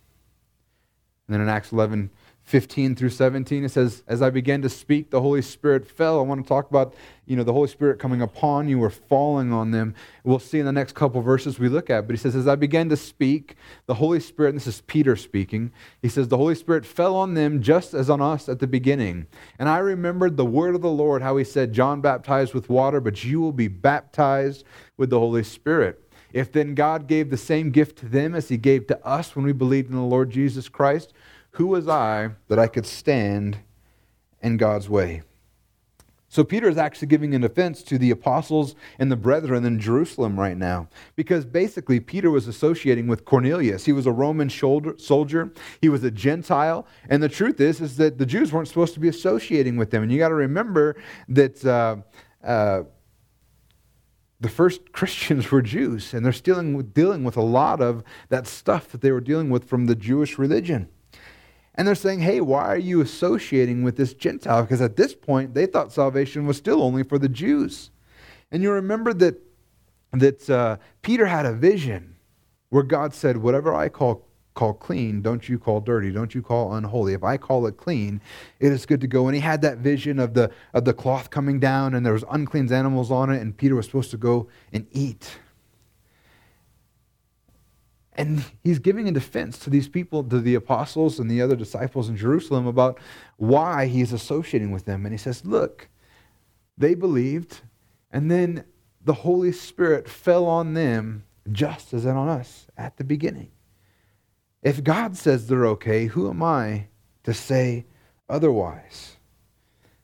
[1.28, 2.10] And then in Acts 11,
[2.52, 6.18] 15 through 17 it says as i began to speak the holy spirit fell.
[6.18, 9.54] I want to talk about you know the holy spirit coming upon you or falling
[9.54, 9.94] on them.
[10.22, 12.54] We'll see in the next couple verses we look at but he says as i
[12.54, 16.54] began to speak the holy spirit and this is peter speaking he says the holy
[16.54, 19.28] spirit fell on them just as on us at the beginning.
[19.58, 23.00] And i remembered the word of the lord how he said john baptized with water
[23.00, 24.64] but you will be baptized
[24.98, 28.58] with the holy spirit if then god gave the same gift to them as he
[28.58, 31.14] gave to us when we believed in the lord jesus christ
[31.52, 33.58] who was I that I could stand
[34.42, 35.22] in God's way?
[36.32, 40.40] So Peter is actually giving an offense to the apostles and the brethren in Jerusalem
[40.40, 40.88] right now.
[41.14, 43.84] Because basically, Peter was associating with Cornelius.
[43.84, 46.86] He was a Roman soldier, he was a Gentile.
[47.10, 50.02] And the truth is, is that the Jews weren't supposed to be associating with them.
[50.02, 50.96] And you got to remember
[51.28, 51.62] that.
[51.64, 51.96] Uh,
[52.42, 52.84] uh,
[54.40, 58.88] the first Christians were Jews, and they're still dealing with a lot of that stuff
[58.88, 60.88] that they were dealing with from the Jewish religion.
[61.74, 64.62] And they're saying, hey, why are you associating with this Gentile?
[64.62, 67.90] Because at this point, they thought salvation was still only for the Jews.
[68.50, 69.40] And you remember that,
[70.12, 72.16] that uh, Peter had a vision
[72.68, 76.74] where God said, whatever I call, call clean, don't you call dirty, don't you call
[76.74, 77.14] unholy.
[77.14, 78.20] If I call it clean,
[78.60, 79.26] it is good to go.
[79.26, 82.24] And he had that vision of the, of the cloth coming down and there was
[82.30, 85.38] unclean animals on it, and Peter was supposed to go and eat.
[88.14, 92.08] And he's giving a defense to these people, to the apostles and the other disciples
[92.08, 92.98] in Jerusalem about
[93.36, 95.06] why he's associating with them.
[95.06, 95.88] And he says, Look,
[96.76, 97.62] they believed,
[98.10, 98.64] and then
[99.04, 103.50] the Holy Spirit fell on them just as it on us at the beginning.
[104.62, 106.86] If God says they're okay, who am I
[107.24, 107.86] to say
[108.28, 109.16] otherwise?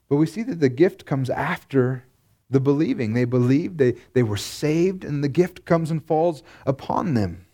[0.09, 2.03] But we see that the gift comes after
[2.49, 3.13] the believing.
[3.13, 7.45] They believed, they, they were saved, and the gift comes and falls upon them.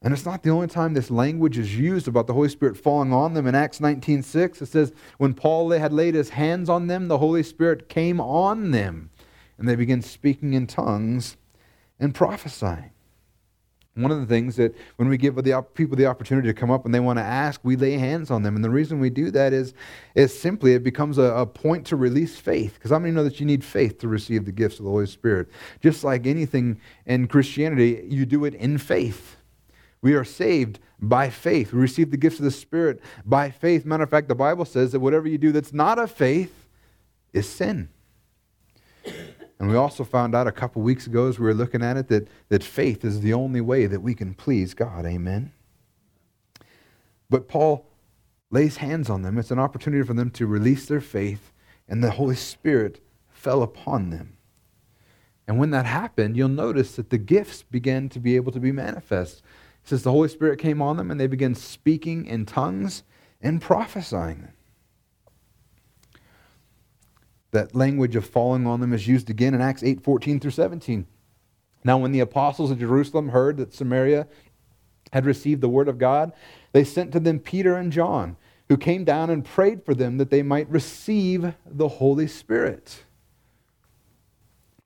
[0.00, 3.12] And it's not the only time this language is used about the Holy Spirit falling
[3.12, 3.46] on them.
[3.46, 7.42] In Acts 19:6, it says, When Paul had laid his hands on them, the Holy
[7.42, 9.10] Spirit came on them,
[9.56, 11.36] and they began speaking in tongues
[11.98, 12.90] and prophesying.
[13.96, 16.84] One of the things that when we give the people the opportunity to come up
[16.84, 18.54] and they want to ask, we lay hands on them.
[18.54, 19.74] And the reason we do that is,
[20.14, 22.74] is simply it becomes a, a point to release faith.
[22.74, 25.06] Because how many know that you need faith to receive the gifts of the Holy
[25.06, 25.48] Spirit?
[25.80, 29.37] Just like anything in Christianity, you do it in faith.
[30.00, 31.72] We are saved by faith.
[31.72, 33.84] We receive the gifts of the Spirit by faith.
[33.84, 36.66] Matter of fact, the Bible says that whatever you do that's not of faith
[37.32, 37.88] is sin.
[39.58, 42.08] And we also found out a couple weeks ago as we were looking at it
[42.08, 45.04] that, that faith is the only way that we can please God.
[45.04, 45.52] Amen.
[47.28, 47.84] But Paul
[48.50, 49.36] lays hands on them.
[49.36, 51.52] It's an opportunity for them to release their faith,
[51.88, 54.36] and the Holy Spirit fell upon them.
[55.46, 58.72] And when that happened, you'll notice that the gifts began to be able to be
[58.72, 59.42] manifest.
[59.88, 63.04] Says the Holy Spirit came on them and they began speaking in tongues
[63.40, 64.48] and prophesying.
[67.52, 71.06] That language of falling on them is used again in Acts 8 14 through 17.
[71.84, 74.28] Now, when the apostles of Jerusalem heard that Samaria
[75.14, 76.34] had received the word of God,
[76.72, 78.36] they sent to them Peter and John,
[78.68, 83.04] who came down and prayed for them that they might receive the Holy Spirit.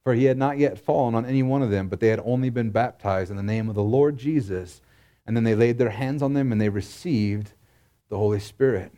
[0.05, 2.51] For he had not yet fallen on any one of them, but they had only
[2.51, 4.81] been baptized in the name of the Lord Jesus.
[5.27, 7.53] And then they laid their hands on them and they received
[8.09, 8.93] the Holy Spirit.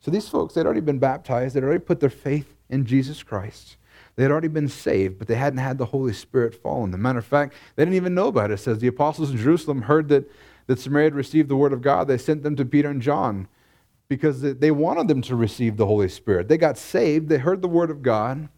[0.00, 3.76] So these folks, they'd already been baptized, they'd already put their faith in Jesus Christ.
[4.16, 7.02] They had already been saved, but they hadn't had the Holy Spirit fall on them.
[7.02, 8.54] Matter of fact, they didn't even know about it.
[8.54, 10.30] It says the apostles in Jerusalem heard that,
[10.66, 12.08] that Samaria had received the word of God.
[12.08, 13.48] They sent them to Peter and John
[14.08, 16.48] because they wanted them to receive the Holy Spirit.
[16.48, 18.48] They got saved, they heard the word of God,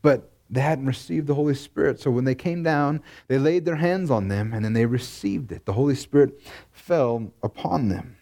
[0.00, 2.00] but they hadn't received the Holy Spirit.
[2.00, 5.52] So when they came down, they laid their hands on them and then they received
[5.52, 5.66] it.
[5.66, 6.40] The Holy Spirit
[6.72, 8.16] fell upon them.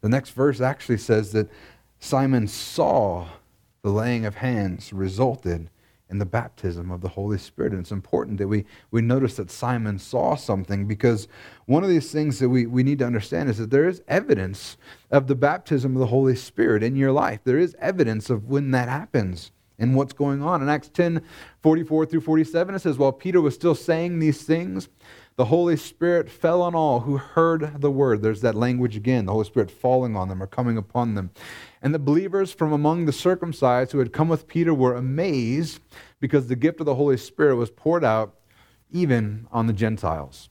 [0.00, 1.50] The next verse actually says that
[1.98, 3.28] Simon saw
[3.82, 5.70] the laying of hands resulted
[6.14, 7.72] in the baptism of the Holy Spirit.
[7.72, 11.26] And it's important that we, we notice that Simon saw something because
[11.66, 14.76] one of these things that we, we need to understand is that there is evidence
[15.10, 17.40] of the baptism of the Holy Spirit in your life.
[17.42, 20.62] There is evidence of when that happens and what's going on.
[20.62, 21.20] In Acts 10
[21.62, 24.88] 44 through 47, it says, While Peter was still saying these things,
[25.36, 28.22] the Holy Spirit fell on all who heard the word.
[28.22, 31.30] There's that language again, the Holy Spirit falling on them or coming upon them.
[31.82, 35.80] And the believers from among the circumcised who had come with Peter were amazed
[36.20, 38.34] because the gift of the Holy Spirit was poured out
[38.90, 40.50] even on the Gentiles.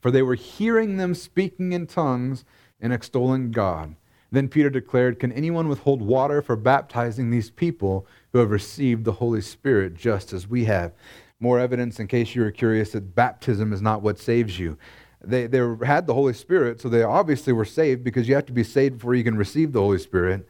[0.00, 2.44] For they were hearing them speaking in tongues
[2.78, 3.96] and extolling God.
[4.30, 9.12] Then Peter declared, Can anyone withhold water for baptizing these people who have received the
[9.12, 10.92] Holy Spirit just as we have?
[11.40, 14.78] More evidence in case you were curious that baptism is not what saves you.
[15.22, 18.52] They, they had the Holy Spirit, so they obviously were saved because you have to
[18.52, 20.46] be saved before you can receive the Holy Spirit.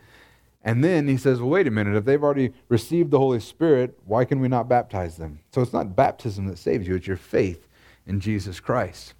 [0.62, 3.99] And then he says, well, wait a minute, if they've already received the Holy Spirit,
[4.07, 5.40] why can we not baptize them?
[5.53, 7.68] So it's not baptism that saves you, it's your faith
[8.07, 9.14] in Jesus Christ.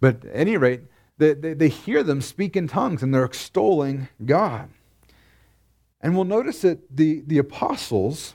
[0.00, 0.82] But at any rate,
[1.18, 4.68] they, they, they hear them speak in tongues and they're extolling God.
[6.00, 8.34] And we'll notice that the, the apostles,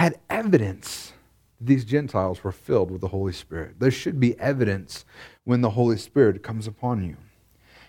[0.00, 1.12] had evidence
[1.60, 3.80] these Gentiles were filled with the Holy Spirit.
[3.80, 5.04] There should be evidence
[5.44, 7.18] when the Holy Spirit comes upon you.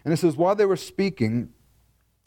[0.04, 1.54] And it says, while they were speaking,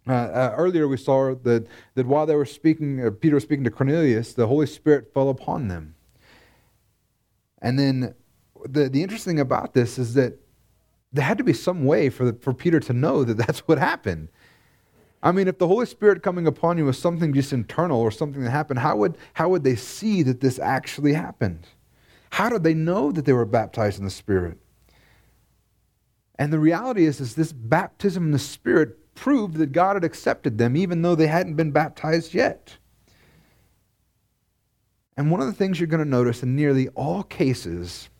[0.08, 1.66] uh, uh, earlier we saw that,
[1.96, 5.28] that while they were speaking, uh, Peter was speaking to Cornelius, the Holy Spirit fell
[5.28, 5.94] upon them.
[7.60, 8.14] And then
[8.64, 10.38] the, the interesting about this is that
[11.12, 13.76] there had to be some way for, the, for Peter to know that that's what
[13.76, 14.28] happened.
[15.24, 18.44] I mean, if the Holy Spirit coming upon you was something just internal or something
[18.44, 21.66] that happened, how would, how would they see that this actually happened?
[22.32, 24.58] How did they know that they were baptized in the Spirit?
[26.38, 30.58] And the reality is, is this baptism in the Spirit proved that God had accepted
[30.58, 32.76] them, even though they hadn't been baptized yet.
[35.16, 38.10] And one of the things you're going to notice in nearly all cases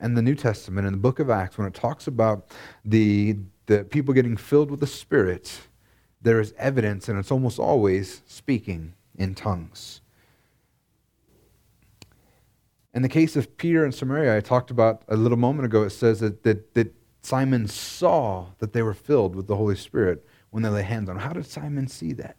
[0.00, 2.50] in the New Testament, in the book of Acts, when it talks about
[2.84, 5.67] the, the people getting filled with the Spirit,
[6.20, 10.00] there is evidence, and it's almost always speaking in tongues.
[12.94, 15.90] In the case of Peter and Samaria, I talked about a little moment ago, it
[15.90, 20.62] says that, that, that Simon saw that they were filled with the Holy Spirit when
[20.62, 21.24] they lay hands on them.
[21.24, 22.36] How did Simon see that?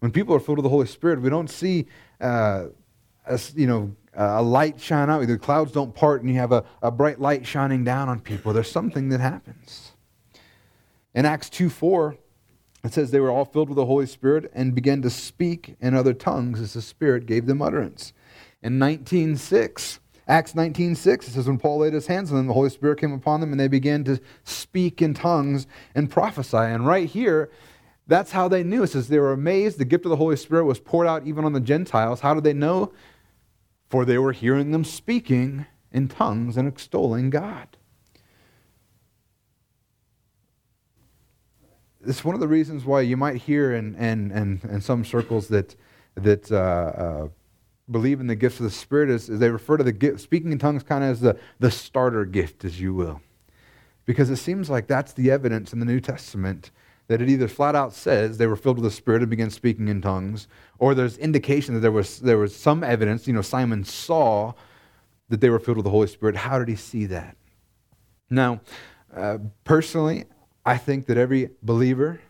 [0.00, 1.86] When people are filled with the Holy Spirit, we don't see
[2.20, 2.66] uh,
[3.24, 5.26] a, you know, a light shine out.
[5.26, 8.52] The clouds don't part and you have a, a bright light shining down on people.
[8.52, 9.92] There's something that happens.
[11.14, 12.16] In Acts 2 4,
[12.84, 15.94] it says they were all filled with the Holy Spirit and began to speak in
[15.94, 18.12] other tongues as the Spirit gave them utterance.
[18.62, 22.70] In 19:6, Acts 19:6, it says when Paul laid his hands on them, the Holy
[22.70, 26.56] Spirit came upon them and they began to speak in tongues and prophesy.
[26.56, 27.50] And right here,
[28.06, 28.82] that's how they knew.
[28.82, 29.78] It says they were amazed.
[29.78, 32.20] The gift of the Holy Spirit was poured out even on the Gentiles.
[32.20, 32.92] How did they know?
[33.88, 37.76] For they were hearing them speaking in tongues and extolling God.
[42.06, 45.48] It's one of the reasons why you might hear in, in, in, in some circles
[45.48, 45.76] that,
[46.16, 47.28] that uh, uh,
[47.90, 50.52] believe in the gifts of the Spirit is, is they refer to the gift, speaking
[50.52, 53.20] in tongues kind of as the, the starter gift, as you will.
[54.04, 56.70] Because it seems like that's the evidence in the New Testament
[57.08, 59.88] that it either flat out says they were filled with the Spirit and began speaking
[59.88, 60.48] in tongues,
[60.78, 64.52] or there's indication that there was, there was some evidence, you know, Simon saw
[65.28, 66.36] that they were filled with the Holy Spirit.
[66.36, 67.36] How did he see that?
[68.30, 68.60] Now,
[69.14, 70.24] uh, personally,
[70.64, 72.20] I think that every believer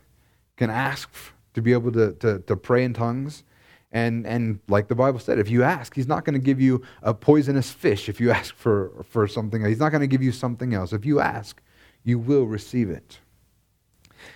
[0.56, 1.10] can ask
[1.54, 3.44] to be able to, to, to pray in tongues.
[3.90, 6.82] And, and like the Bible said, if you ask, he's not going to give you
[7.02, 9.64] a poisonous fish if you ask for, for something.
[9.64, 10.92] He's not going to give you something else.
[10.92, 11.60] If you ask,
[12.04, 13.18] you will receive it.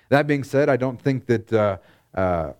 [0.08, 1.78] That being said, I don't think that uh,
[2.14, 2.52] uh,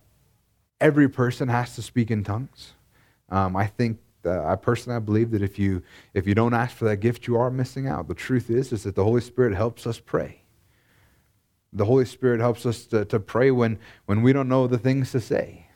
[0.79, 2.73] every person has to speak in tongues.
[3.29, 5.83] Um, I think uh, I personally I believe that if you
[6.13, 8.07] if you don't ask for that gift, you are missing out.
[8.07, 10.41] The truth is is that the Holy Spirit helps us pray.
[11.73, 15.11] The Holy Spirit helps us to, to pray when, when we don't know the things
[15.11, 15.67] to say.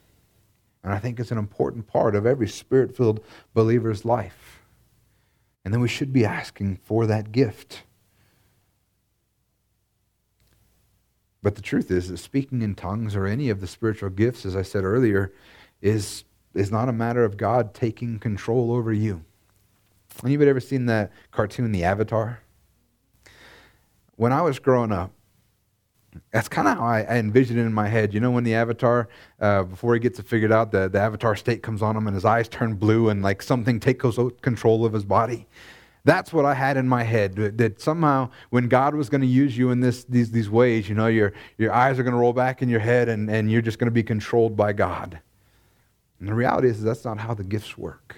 [0.84, 3.24] And I think it's an important part of every spirit filled
[3.54, 4.64] believer's life.
[5.64, 7.84] And then we should be asking for that gift.
[11.44, 14.56] But the truth is that speaking in tongues or any of the spiritual gifts, as
[14.56, 15.34] I said earlier,
[15.82, 16.24] is,
[16.54, 19.24] is not a matter of God taking control over you.
[20.24, 22.42] Anybody ever seen that cartoon, The Avatar?
[24.16, 25.12] When I was growing up,
[26.32, 28.14] that's kind of how I, I envision it in my head.
[28.14, 29.08] You know, when the avatar,
[29.40, 32.16] uh, before he gets it figured out, the, the avatar state comes on him and
[32.16, 35.48] his eyes turn blue and like something takes control of his body.
[36.04, 37.36] That's what I had in my head.
[37.36, 40.96] That somehow, when God was going to use you in this, these, these ways, you
[40.96, 43.62] know, your, your eyes are going to roll back in your head and, and you're
[43.62, 45.20] just going to be controlled by God.
[46.20, 48.16] And the reality is, that's not how the gifts work.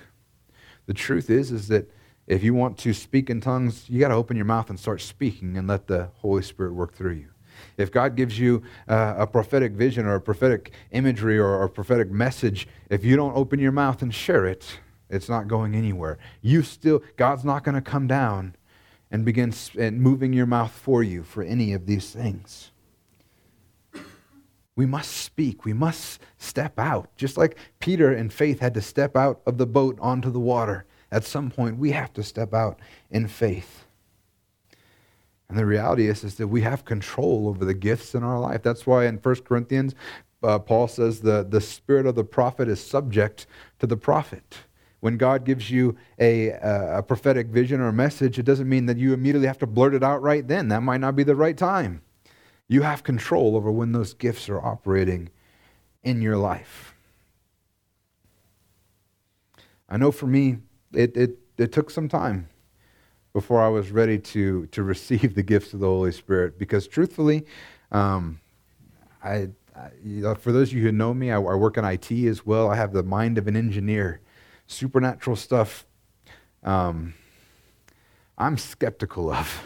[0.85, 1.91] The truth is, is that
[2.25, 5.01] if you want to speak in tongues, you got to open your mouth and start
[5.01, 7.32] speaking and let the Holy Spirit work through you.
[7.77, 12.11] If God gives you uh, a prophetic vision or a prophetic imagery or a prophetic
[12.11, 14.79] message, if you don't open your mouth and share it,
[15.09, 16.17] it's not going anywhere.
[16.41, 18.55] You still, God's not going to come down
[19.11, 22.71] and begin and moving your mouth for you for any of these things.
[24.75, 25.65] We must speak.
[25.65, 27.15] We must step out.
[27.15, 30.85] Just like Peter and faith had to step out of the boat onto the water.
[31.11, 32.79] At some point, we have to step out
[33.11, 33.82] in faith.
[35.49, 38.63] And the reality is, is that we have control over the gifts in our life.
[38.63, 39.93] That's why in 1 Corinthians,
[40.41, 43.45] uh, Paul says the, the spirit of the prophet is subject
[43.79, 44.59] to the prophet.
[44.99, 48.97] When God gives you a, a prophetic vision or a message, it doesn't mean that
[48.97, 50.69] you immediately have to blurt it out right then.
[50.69, 52.01] That might not be the right time.
[52.67, 55.29] You have control over when those gifts are operating
[56.03, 56.95] in your life.
[59.89, 60.57] I know for me,
[60.93, 62.47] it, it, it took some time
[63.33, 66.57] before I was ready to, to receive the gifts of the Holy Spirit.
[66.57, 67.45] Because truthfully,
[67.91, 68.39] um,
[69.23, 71.83] I, I you know, for those of you who know me, I, I, work in
[71.83, 72.69] IT as well.
[72.69, 74.21] I have the mind of an engineer.
[74.67, 75.85] Supernatural stuff,
[76.63, 77.13] um,
[78.37, 79.63] I'm skeptical of.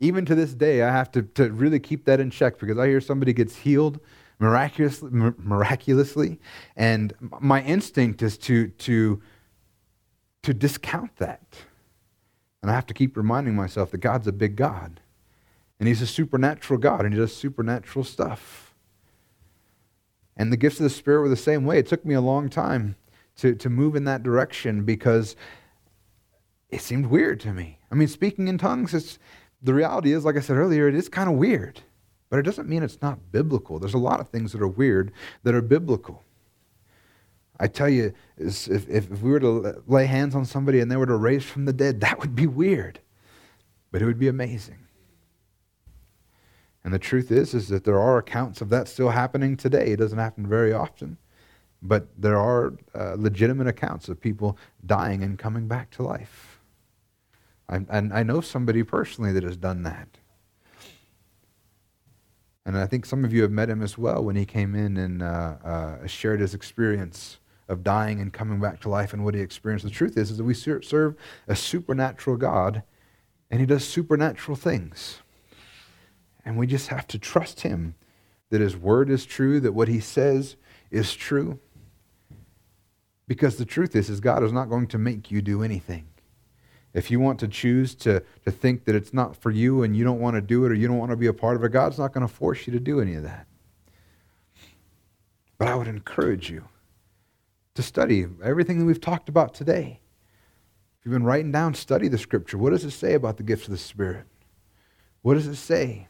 [0.00, 2.88] Even to this day, I have to, to really keep that in check because I
[2.88, 4.00] hear somebody gets healed
[4.38, 6.40] miraculously, miraculously
[6.76, 9.22] and my instinct is to, to,
[10.42, 11.42] to discount that
[12.64, 14.98] and I have to keep reminding myself that God's a big God.
[15.78, 18.74] And He's a supernatural God, and He does supernatural stuff.
[20.34, 21.78] And the gifts of the Spirit were the same way.
[21.78, 22.96] It took me a long time
[23.36, 25.36] to, to move in that direction because
[26.70, 27.80] it seemed weird to me.
[27.92, 29.18] I mean, speaking in tongues, it's,
[29.62, 31.82] the reality is, like I said earlier, it is kind of weird.
[32.30, 33.78] But it doesn't mean it's not biblical.
[33.78, 35.12] There's a lot of things that are weird
[35.42, 36.23] that are biblical.
[37.60, 41.06] I tell you, if, if we were to lay hands on somebody and they were
[41.06, 43.00] to raise from the dead, that would be weird,
[43.92, 44.78] but it would be amazing.
[46.82, 49.92] And the truth is, is that there are accounts of that still happening today.
[49.92, 51.16] It doesn't happen very often,
[51.80, 56.60] but there are uh, legitimate accounts of people dying and coming back to life.
[57.68, 60.08] I, and I know somebody personally that has done that.
[62.66, 64.96] And I think some of you have met him as well when he came in
[64.96, 67.38] and uh, uh, shared his experience
[67.68, 69.84] of dying and coming back to life and what he experienced.
[69.84, 71.16] The truth is, is that we serve
[71.48, 72.82] a supernatural God,
[73.50, 75.20] and he does supernatural things.
[76.44, 77.94] And we just have to trust Him
[78.50, 80.56] that His word is true, that what He says
[80.90, 81.58] is true.
[83.26, 86.06] Because the truth is, is God is not going to make you do anything.
[86.92, 90.04] If you want to choose to, to think that it's not for you and you
[90.04, 91.72] don't want to do it or you don't want to be a part of it,
[91.72, 93.46] God's not going to force you to do any of that.
[95.58, 96.68] But I would encourage you
[97.74, 100.00] to study everything that we've talked about today.
[100.98, 102.56] If you've been writing down, study the scripture.
[102.56, 104.26] What does it say about the gifts of the Spirit?
[105.22, 106.08] What does it say?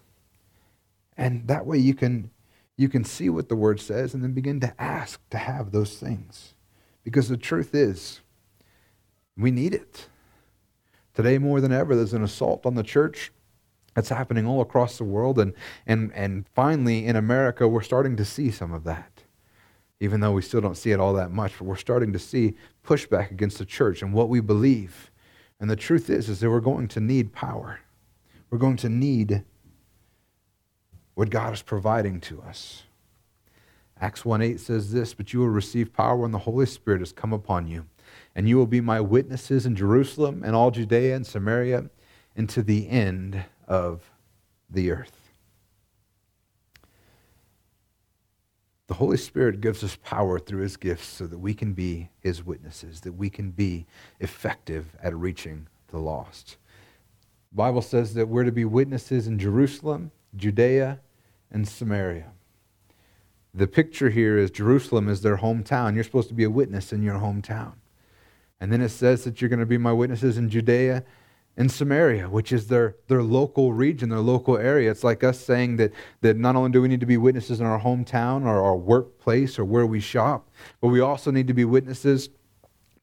[1.16, 2.30] And that way you can,
[2.76, 5.98] you can see what the word says and then begin to ask to have those
[5.98, 6.54] things.
[7.02, 8.20] Because the truth is,
[9.36, 10.08] we need it.
[11.14, 13.30] Today, more than ever, there's an assault on the church
[13.94, 15.38] that's happening all across the world.
[15.38, 15.54] And,
[15.86, 19.13] and, and finally, in America, we're starting to see some of that.
[20.01, 22.55] Even though we still don't see it all that much, but we're starting to see
[22.84, 25.11] pushback against the church and what we believe.
[25.61, 27.80] And the truth is, is that we're going to need power.
[28.51, 29.45] We're going to need
[31.14, 32.82] what God is providing to us.
[34.01, 37.12] Acts 1 8 says this, but you will receive power when the Holy Spirit has
[37.12, 37.86] come upon you
[38.34, 41.90] and you will be my witnesses in Jerusalem and all Judea and Samaria
[42.36, 44.11] and to the end of
[44.68, 45.23] the earth.
[48.87, 52.45] The Holy Spirit gives us power through his gifts so that we can be his
[52.45, 53.87] witnesses, that we can be
[54.20, 56.59] effective at reaching the lost.
[57.51, 61.01] The Bible says that we're to be witnesses in Jerusalem, Judea,
[61.51, 62.32] and Samaria.
[63.55, 65.95] The picture here is Jerusalem is their hometown.
[65.95, 67.74] You're supposed to be a witness in your hometown.
[68.61, 71.05] And then it says that you're going to be my witnesses in Judea
[71.57, 74.90] and Samaria, which is their, their local region, their local area.
[74.90, 77.66] It's like us saying that, that not only do we need to be witnesses in
[77.66, 80.50] our hometown or our workplace or where we shop,
[80.80, 82.28] but we also need to be witnesses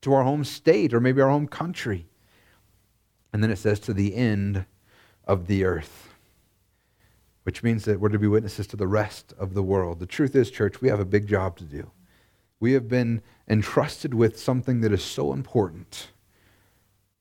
[0.01, 2.07] to our home state or maybe our home country.
[3.31, 4.65] And then it says to the end
[5.25, 6.09] of the earth,
[7.43, 9.99] which means that we're to be witnesses to the rest of the world.
[9.99, 11.89] The truth is, church, we have a big job to do.
[12.59, 16.09] We have been entrusted with something that is so important.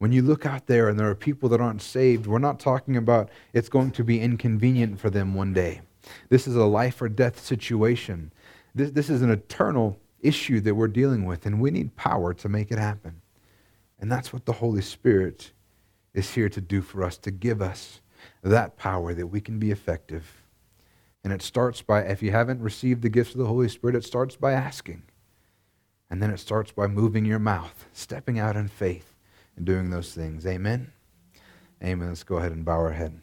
[0.01, 2.97] When you look out there and there are people that aren't saved, we're not talking
[2.97, 5.83] about it's going to be inconvenient for them one day.
[6.31, 8.33] This is a life or death situation.
[8.75, 12.49] This, this is an eternal issue that we're dealing with, and we need power to
[12.49, 13.21] make it happen.
[13.99, 15.53] And that's what the Holy Spirit
[16.15, 18.01] is here to do for us, to give us
[18.43, 20.47] that power that we can be effective.
[21.23, 24.05] And it starts by, if you haven't received the gifts of the Holy Spirit, it
[24.05, 25.03] starts by asking.
[26.09, 29.10] And then it starts by moving your mouth, stepping out in faith,
[29.65, 30.47] doing those things.
[30.47, 30.93] Amen?
[31.83, 32.09] Amen.
[32.09, 33.21] Let's go ahead and bow our head.